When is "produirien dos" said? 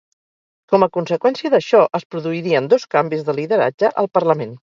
2.15-2.87